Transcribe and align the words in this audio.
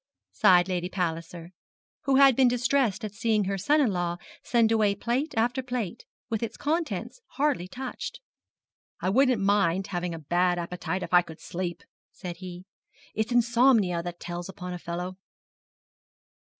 sighed 0.31 0.67
Lady 0.67 0.89
Palliser, 0.89 1.51
who 2.05 2.15
had 2.15 2.35
been 2.35 2.47
distressed 2.47 3.05
at 3.05 3.13
seeing 3.13 3.43
her 3.43 3.55
son 3.55 3.79
in 3.79 3.91
law 3.91 4.17
send 4.41 4.71
away 4.71 4.95
plate 4.95 5.31
after 5.37 5.61
plate, 5.61 6.05
with 6.27 6.41
its 6.41 6.57
contents 6.57 7.21
hardly 7.33 7.67
touched. 7.67 8.19
'I 9.01 9.11
wouldn't 9.11 9.43
mind 9.43 9.85
having 9.93 10.15
a 10.15 10.17
bad 10.17 10.57
appetite 10.57 11.03
if 11.03 11.13
I 11.13 11.21
could 11.21 11.39
sleep, 11.39 11.83
said 12.11 12.37
he; 12.37 12.65
'it's 13.13 13.31
insomnia 13.31 14.01
that 14.01 14.19
tells 14.19 14.49
upon 14.49 14.73
a 14.73 14.79
fellow.' 14.79 15.17